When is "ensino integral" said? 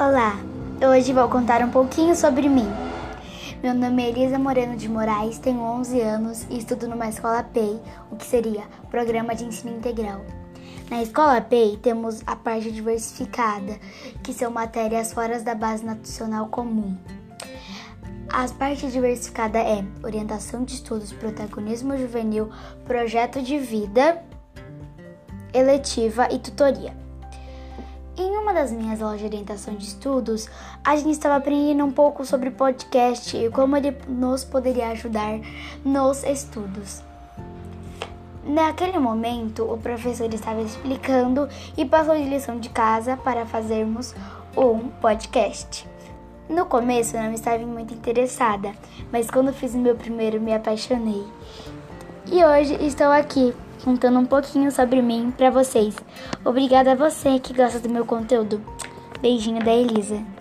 9.44-10.24